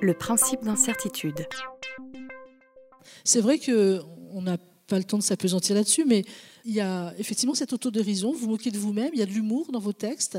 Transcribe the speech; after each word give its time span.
Le 0.00 0.14
principe 0.14 0.62
d'incertitude. 0.62 1.46
C'est 3.24 3.40
vrai 3.40 3.58
qu'on 3.58 4.42
n'a 4.42 4.56
pas 4.86 4.98
le 4.98 5.04
temps 5.04 5.18
de 5.18 5.22
s'apesantir 5.22 5.74
là-dessus, 5.74 6.04
mais 6.04 6.24
il 6.64 6.72
y 6.72 6.80
a 6.80 7.12
effectivement 7.18 7.54
cette 7.54 7.72
autodérision, 7.72 8.32
vous 8.32 8.48
moquez 8.48 8.70
de 8.70 8.78
vous-même, 8.78 9.10
il 9.12 9.18
y 9.18 9.22
a 9.22 9.26
de 9.26 9.32
l'humour 9.32 9.72
dans 9.72 9.80
vos 9.80 9.92
textes. 9.92 10.38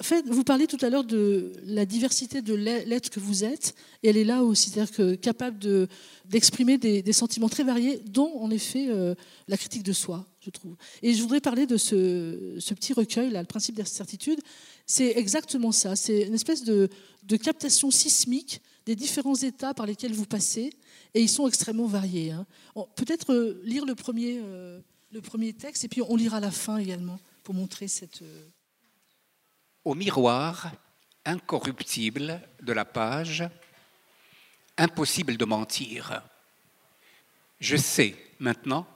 En 0.00 0.02
fait, 0.02 0.24
vous 0.26 0.44
parlez 0.44 0.66
tout 0.66 0.78
à 0.80 0.88
l'heure 0.88 1.04
de 1.04 1.52
la 1.64 1.84
diversité 1.84 2.40
de 2.40 2.54
l'être 2.54 3.10
que 3.10 3.20
vous 3.20 3.44
êtes, 3.44 3.74
et 4.02 4.08
elle 4.08 4.16
est 4.16 4.24
là 4.24 4.42
aussi, 4.42 4.70
c'est-à-dire 4.70 4.94
que 4.94 5.14
capable 5.14 5.58
d'exprimer 6.24 6.78
des, 6.78 7.12
sentiments 7.12 7.50
très 7.50 7.64
variés, 7.64 8.00
dont 8.06 8.32
en 8.40 8.50
effet 8.50 8.86
euh, 8.88 9.14
la 9.46 9.58
critique 9.58 9.82
de 9.82 9.92
soi, 9.92 10.24
je 10.40 10.48
trouve. 10.48 10.74
Et 11.02 11.12
je 11.12 11.20
voudrais 11.20 11.40
parler 11.40 11.66
de 11.66 11.76
ce, 11.76 12.58
petit 12.72 12.94
recueil, 12.94 13.28
le 13.30 13.44
principe 13.44 13.76
d'incertitude. 13.76 14.40
C'est 14.90 15.16
exactement 15.16 15.70
ça, 15.70 15.94
c'est 15.94 16.22
une 16.22 16.34
espèce 16.34 16.64
de, 16.64 16.90
captation 17.36 17.92
sismique 17.92 18.60
des 18.84 18.96
différents 18.96 19.36
états 19.36 19.72
par 19.72 19.86
lesquels 19.86 20.12
vous 20.12 20.26
passez, 20.26 20.72
et 21.14 21.20
ils 21.20 21.28
sont 21.28 21.46
extrêmement 21.46 21.86
variés. 21.86 22.32
Hein. 22.32 22.44
Peut-être 22.96 23.32
euh, 23.32 23.60
lire 23.62 23.86
le 23.86 23.94
premier, 23.94 24.40
euh, 24.42 24.80
le 25.12 25.20
premier 25.20 25.52
texte, 25.52 25.84
et 25.84 25.88
puis 25.88 26.02
on 26.02 26.16
lira 26.16 26.40
la 26.40 26.50
fin 26.50 26.78
également, 26.78 27.20
pour 27.44 27.54
montrer 27.54 27.86
cette 27.86 28.24
au 29.84 29.94
miroir 29.94 30.72
incorruptible 31.24 32.40
de 32.60 32.72
la 32.72 32.84
page, 32.84 33.44
impossible 34.76 35.36
de 35.36 35.44
mentir. 35.44 36.20
Je 37.60 37.76
sais 37.76 38.16
maintenant 38.40 38.88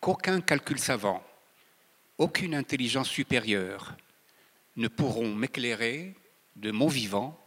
qu'aucun 0.00 0.40
calcul 0.40 0.80
savant, 0.80 1.22
aucune 2.18 2.56
intelligence 2.56 3.08
supérieure 3.08 3.94
ne 4.76 4.88
pourront 4.88 5.34
m'éclairer 5.34 6.14
de 6.56 6.70
mon 6.70 6.88
vivant 6.88 7.38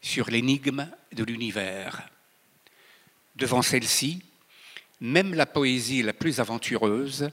sur 0.00 0.30
l'énigme 0.30 0.88
de 1.12 1.24
l'univers. 1.24 2.08
Devant 3.36 3.62
celle-ci, 3.62 4.22
même 5.00 5.34
la 5.34 5.46
poésie 5.46 6.02
la 6.02 6.12
plus 6.12 6.40
aventureuse 6.40 7.30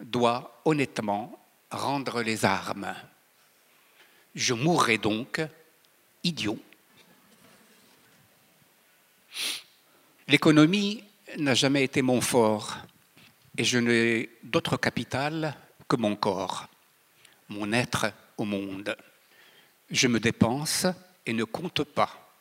doit 0.00 0.60
honnêtement 0.64 1.38
rendre 1.70 2.22
les 2.22 2.44
armes. 2.44 2.94
Je 4.34 4.54
mourrai 4.54 4.98
donc 4.98 5.40
idiot. 6.22 6.58
L'économie 10.28 11.04
n'a 11.38 11.54
jamais 11.54 11.84
été 11.84 12.02
mon 12.02 12.20
fort 12.20 12.78
et 13.56 13.64
je 13.64 13.78
n'ai 13.78 14.30
d'autre 14.42 14.76
capital 14.76 15.56
que 15.88 15.96
mon 15.96 16.16
corps, 16.16 16.68
mon 17.48 17.72
être 17.72 18.06
au 18.36 18.44
monde. 18.44 18.96
Je 19.90 20.08
me 20.08 20.20
dépense 20.20 20.86
et 21.26 21.32
ne 21.32 21.44
compte 21.44 21.84
pas. 21.84 22.36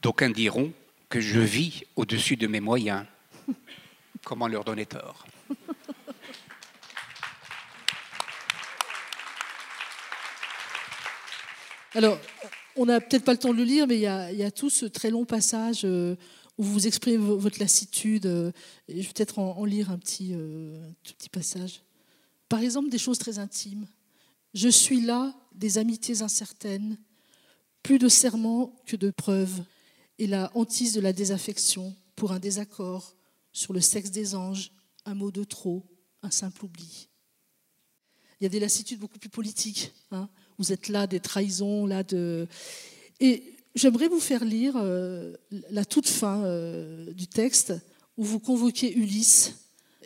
D'aucuns 0.00 0.30
diront 0.30 0.72
que 1.08 1.20
je 1.20 1.40
vis 1.40 1.84
au-dessus 1.96 2.36
de 2.36 2.46
mes 2.46 2.60
moyens. 2.60 3.04
Comment 4.24 4.48
leur 4.48 4.64
donner 4.64 4.86
tort? 4.86 5.26
Alors, 11.94 12.18
on 12.76 12.86
n'a 12.86 13.00
peut-être 13.00 13.24
pas 13.24 13.32
le 13.32 13.38
temps 13.38 13.52
de 13.52 13.58
le 13.58 13.64
lire, 13.64 13.86
mais 13.86 13.96
il 13.96 14.00
y 14.00 14.06
a, 14.06 14.50
tout 14.50 14.70
ce 14.70 14.86
très 14.86 15.10
long 15.10 15.24
passage 15.24 15.82
euh, 15.84 16.16
où 16.56 16.62
vous 16.62 16.86
exprimez 16.86 17.18
votre 17.18 17.60
lassitude. 17.60 18.26
Euh, 18.26 18.50
je 18.88 18.94
vais 18.94 19.02
peut-être 19.02 19.38
en, 19.38 19.64
lire 19.64 19.90
un 19.90 19.98
petit, 19.98 20.30
euh, 20.32 20.80
petit 21.02 21.28
passage. 21.28 21.82
Par 22.48 22.60
exemple, 22.60 22.88
des 22.88 22.98
choses 22.98 23.18
très 23.18 23.38
intimes. 23.38 23.86
Je 24.54 24.68
suis 24.68 25.00
là 25.00 25.34
des 25.54 25.78
amitiés 25.78 26.22
incertaines, 26.22 26.98
plus 27.82 27.98
de 27.98 28.08
serments 28.08 28.74
que 28.86 28.96
de 28.96 29.10
preuves, 29.10 29.64
et 30.18 30.26
la 30.26 30.50
hantise 30.54 30.92
de 30.92 31.00
la 31.00 31.12
désaffection 31.12 31.94
pour 32.16 32.32
un 32.32 32.38
désaccord 32.38 33.16
sur 33.52 33.72
le 33.72 33.80
sexe 33.80 34.10
des 34.10 34.34
anges, 34.34 34.72
un 35.04 35.14
mot 35.14 35.30
de 35.30 35.44
trop, 35.44 35.84
un 36.22 36.30
simple 36.30 36.64
oubli. 36.64 37.08
Il 38.40 38.44
y 38.44 38.46
a 38.46 38.50
des 38.50 38.60
lassitudes 38.60 38.98
beaucoup 38.98 39.18
plus 39.18 39.30
politiques. 39.30 39.92
Hein 40.10 40.28
vous 40.58 40.72
êtes 40.72 40.88
là 40.88 41.06
des 41.06 41.20
trahisons, 41.20 41.86
là 41.86 42.02
de. 42.02 42.46
Et 43.20 43.56
j'aimerais 43.74 44.08
vous 44.08 44.20
faire 44.20 44.44
lire 44.44 44.74
euh, 44.76 45.34
la 45.70 45.84
toute 45.84 46.08
fin 46.08 46.44
euh, 46.44 47.12
du 47.12 47.26
texte 47.26 47.74
où 48.16 48.24
vous 48.24 48.38
convoquez 48.38 48.92
Ulysse. 48.94 49.54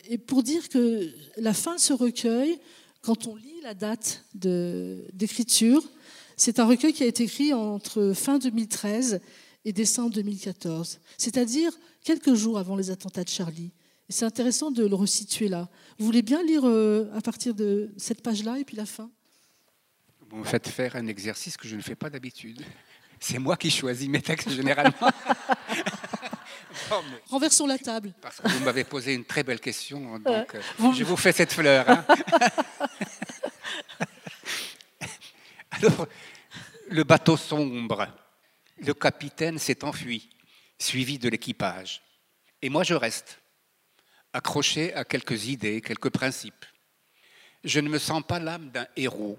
Et 0.09 0.19
pour 0.19 0.43
dire 0.43 0.69
que 0.69 1.13
la 1.37 1.53
fin 1.53 1.75
de 1.75 1.81
ce 1.81 1.93
recueil, 1.93 2.59
quand 3.07 3.29
on 3.29 3.37
lit 3.37 3.61
la 3.63 3.75
date 3.75 4.25
d'écriture, 4.35 5.81
c'est 6.37 6.59
un 6.59 6.67
recueil 6.67 6.93
qui 6.93 7.05
a 7.05 7.07
été 7.07 7.23
écrit 7.23 7.55
entre 7.55 8.13
fin 8.17 8.39
2013 8.39 9.21
et 9.65 9.73
décembre 9.73 10.13
2014, 10.13 10.99
c'est-à-dire 11.17 11.73
quelques 12.03 12.35
jours 12.35 12.59
avant 12.59 12.75
les 12.75 12.91
attentats 12.91 13.23
de 13.23 13.29
Charlie. 13.29 13.71
C'est 14.09 14.25
intéressant 14.25 14.73
de 14.73 14.85
le 14.85 14.95
resituer 14.97 15.47
là. 15.47 15.69
Vous 15.99 16.07
voulez 16.07 16.23
bien 16.23 16.43
lire 16.43 16.63
euh, 16.65 17.09
à 17.15 17.21
partir 17.21 17.55
de 17.55 17.91
cette 17.97 18.23
page-là 18.23 18.59
et 18.59 18.65
puis 18.65 18.77
la 18.77 18.87
fin? 18.87 19.09
Vous 20.29 20.39
me 20.39 20.45
faites 20.45 20.67
faire 20.67 20.97
un 20.97 21.07
exercice 21.07 21.57
que 21.57 21.69
je 21.69 21.77
ne 21.77 21.83
fais 21.83 21.95
pas 21.95 22.11
d'habitude. 22.11 22.61
C'est 23.21 23.39
moi 23.39 23.57
qui 23.57 23.71
choisis 23.71 24.09
mes 24.09 24.21
textes 24.21 24.51
généralement. 24.51 25.11
Renversons 27.29 27.67
la 27.67 27.79
table. 27.79 28.13
Parce 28.21 28.41
que 28.41 28.49
vous 28.49 28.65
m'avez 28.65 28.85
posé 28.85 29.15
une 29.15 29.25
très 29.25 29.43
belle 29.43 29.61
question, 29.61 30.19
donc 30.19 30.55
euh, 30.55 30.93
je 30.95 31.05
vous 31.05 31.17
fais 31.17 31.33
cette 31.33 31.53
fleur. 31.53 31.89
Hein. 31.89 32.05
Alors, 35.71 36.07
le 36.89 37.05
bateau 37.05 37.37
sombre, 37.37 38.09
le 38.79 38.95
capitaine 38.95 39.59
s'est 39.59 39.85
enfui, 39.85 40.31
suivi 40.79 41.19
de 41.19 41.29
l'équipage. 41.29 42.03
Et 42.63 42.69
moi, 42.69 42.83
je 42.85 42.95
reste, 42.95 43.39
accroché 44.33 44.95
à 44.95 45.05
quelques 45.05 45.47
idées, 45.47 45.81
quelques 45.81 46.11
principes. 46.11 46.65
Je 47.65 47.81
ne 47.81 47.89
me 47.89 47.99
sens 47.99 48.23
pas 48.27 48.39
l'âme 48.39 48.71
d'un 48.71 48.87
héros, 48.97 49.39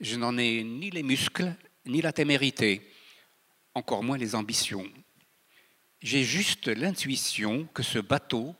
je 0.00 0.16
n'en 0.16 0.36
ai 0.38 0.64
ni 0.64 0.90
les 0.90 1.02
muscles, 1.02 1.54
ni 1.86 2.02
la 2.02 2.12
témérité, 2.12 2.90
encore 3.74 4.02
moins 4.02 4.18
les 4.18 4.34
ambitions. 4.34 4.86
J'ai 6.04 6.22
juste 6.22 6.68
l'intuition 6.68 7.64
que 7.72 7.82
ce 7.82 7.98
bateau 7.98 8.54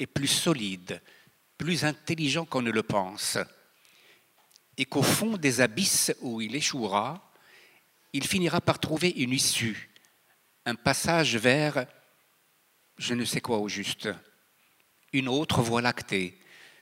est 0.00 0.08
plus 0.08 0.26
solide, 0.26 1.00
plus 1.56 1.84
intelligent 1.84 2.46
qu'on 2.46 2.62
ne 2.62 2.72
le 2.72 2.82
pense, 2.82 3.38
et 4.76 4.84
qu'au 4.84 5.04
fond 5.04 5.36
des 5.36 5.60
abysses 5.60 6.12
où 6.20 6.40
il 6.40 6.56
échouera, 6.56 7.32
il 8.12 8.26
finira 8.26 8.60
par 8.60 8.80
trouver 8.80 9.08
une 9.08 9.30
issue, 9.30 9.88
un 10.66 10.74
passage 10.74 11.36
vers 11.36 11.86
je 12.96 13.14
ne 13.14 13.24
sais 13.24 13.40
quoi 13.40 13.58
au 13.58 13.68
juste, 13.68 14.08
une 15.12 15.28
autre 15.28 15.62
voie 15.62 15.80
lactée, 15.80 16.36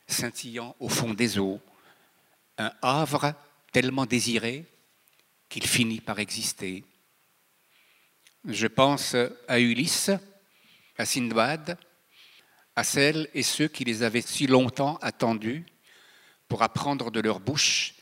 scintillant 0.07 0.75
au 0.81 0.89
fond 0.89 1.13
des 1.13 1.39
eaux, 1.39 1.61
un 2.57 2.73
havre 2.81 3.35
tellement 3.73 4.07
désiré 4.07 4.65
qu'il 5.51 5.67
finit 5.67 6.01
par 6.01 6.19
exister. 6.19 6.83
Je 8.47 8.69
pense 8.69 9.17
à 9.49 9.59
Ulysse, 9.59 10.13
à 10.99 11.05
Sindbad, 11.05 11.77
à 12.77 12.85
celles 12.85 13.29
et 13.35 13.43
ceux 13.43 13.67
qui 13.67 13.85
les 13.85 14.05
avaient 14.05 14.21
si 14.21 14.47
longtemps 14.47 14.99
attendus 15.03 15.67
pour 16.47 16.63
apprendre 16.63 17.11
de 17.11 17.19
leur 17.19 17.41
bouche 17.41 17.95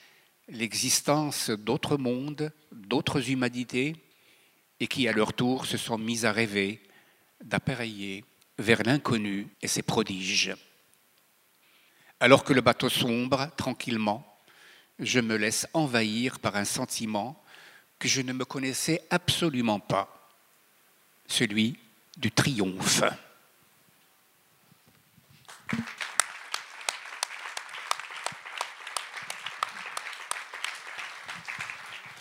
l'existence 0.49 1.49
d'autres 1.49 1.97
mondes, 1.97 2.53
d'autres 2.73 3.31
humanités, 3.31 3.97
et 4.81 4.87
qui 4.87 5.09
à 5.09 5.13
leur 5.13 5.33
tour 5.33 5.65
se 5.65 5.79
sont 5.79 5.97
mis 5.97 6.27
à 6.27 6.33
rêver 6.33 6.83
d'appareiller 7.43 8.23
vers 8.59 8.83
l'inconnu 8.83 9.49
et 9.63 9.69
ses 9.69 9.83
prodiges. 9.83 10.55
Alors 12.21 12.45
que 12.45 12.53
le 12.53 12.61
bateau 12.61 12.91
sombre 12.91 13.51
tranquillement, 13.57 14.27
je 14.99 15.21
me 15.21 15.37
laisse 15.37 15.67
envahir 15.73 16.39
par 16.39 16.57
un 16.57 16.67
sentiment 16.67 17.43
que 17.99 18.09
je 18.09 18.21
ne 18.21 18.35
me 18.35 18.45
connaissais 18.45 19.03
absolument 19.09 19.81
pas, 19.81 20.24
celui 21.27 21.77
du 22.17 22.31
triomphe. 22.31 23.03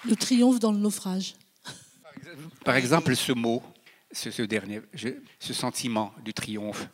Le 0.06 0.16
triomphe 0.16 0.60
dans 0.60 0.72
le 0.72 0.80
naufrage. 0.80 1.36
Par 2.66 2.76
exemple, 2.76 3.16
ce 3.16 3.32
mot, 3.32 3.64
ce, 4.12 4.42
dernier, 4.42 4.82
ce 5.40 5.54
sentiment 5.54 6.14
du 6.24 6.34
triomphe, 6.34 6.88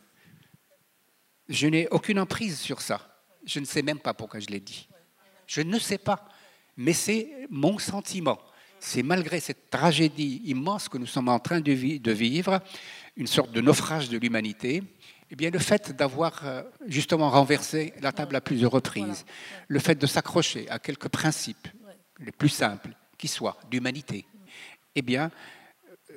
je 1.48 1.66
n'ai 1.66 1.88
aucune 1.88 2.20
emprise 2.20 2.58
sur 2.58 2.80
ça. 2.80 3.06
Je 3.44 3.58
ne 3.58 3.64
sais 3.64 3.82
même 3.82 3.98
pas 3.98 4.14
pourquoi 4.14 4.38
je 4.40 4.46
l'ai 4.46 4.60
dit. 4.60 4.88
Je 5.46 5.62
ne 5.62 5.78
sais 5.78 5.98
pas, 5.98 6.28
mais 6.76 6.92
c'est 6.92 7.48
mon 7.50 7.78
sentiment. 7.78 8.38
C'est 8.80 9.02
malgré 9.02 9.40
cette 9.40 9.68
tragédie 9.68 10.40
immense 10.46 10.88
que 10.88 10.96
nous 10.96 11.06
sommes 11.06 11.28
en 11.28 11.38
train 11.38 11.60
de, 11.60 11.72
vivre, 11.72 12.62
une 13.16 13.26
sorte 13.26 13.52
de 13.52 13.60
naufrage 13.60 14.08
de 14.08 14.16
l'humanité, 14.16 14.82
eh 15.30 15.36
bien, 15.36 15.50
le 15.50 15.58
fait 15.58 15.92
d'avoir 15.92 16.40
euh, 16.44 16.62
justement 16.86 17.28
renversé 17.28 17.92
la 18.00 18.10
table 18.10 18.34
à 18.34 18.40
plusieurs 18.40 18.72
reprises, 18.72 19.26
le 19.68 19.78
fait 19.78 19.94
de 19.94 20.06
s'accrocher 20.06 20.68
à 20.70 20.78
quelques 20.78 21.08
principes 21.08 21.68
les 22.18 22.32
plus 22.32 22.48
simples 22.48 22.90
qui 23.18 23.28
soient 23.28 23.58
d'humanité, 23.70 24.24
eh 24.94 25.02
bien, 25.02 25.30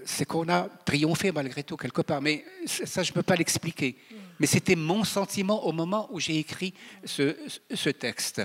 c'est 0.05 0.25
qu'on 0.25 0.47
a 0.49 0.67
triomphé 0.85 1.31
malgré 1.31 1.63
tout 1.63 1.77
quelque 1.77 2.01
part. 2.01 2.21
Mais 2.21 2.45
ça, 2.65 3.03
je 3.03 3.11
ne 3.11 3.13
peux 3.13 3.23
pas 3.23 3.35
l'expliquer. 3.35 3.97
Mais 4.39 4.47
c'était 4.47 4.75
mon 4.75 5.03
sentiment 5.03 5.65
au 5.65 5.73
moment 5.73 6.07
où 6.11 6.19
j'ai 6.19 6.39
écrit 6.39 6.73
ce, 7.03 7.35
ce, 7.73 7.89
texte. 7.89 8.41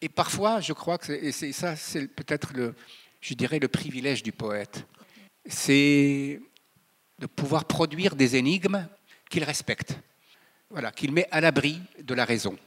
Et 0.00 0.08
parfois, 0.08 0.60
je 0.60 0.72
crois 0.72 0.96
que 0.98 1.30
c'est 1.32 1.52
ça, 1.52 1.76
c'est 1.76 2.08
peut-être 2.08 2.52
le, 2.54 2.74
je 3.22 3.34
dirais, 3.34 3.58
le 3.58 3.68
privilège 3.68 4.22
du 4.22 4.32
poète. 4.32 4.86
C'est 5.46 6.40
de 7.18 7.26
pouvoir 7.26 7.64
produire 7.64 8.16
des 8.16 8.36
énigmes 8.36 8.86
qu'il 9.30 9.44
respecte, 9.44 9.96
voilà, 10.68 10.92
qu'il 10.92 11.12
met 11.12 11.28
à 11.30 11.40
l'abri 11.40 11.80
de 12.02 12.14
la 12.14 12.24
raison. 12.24 12.58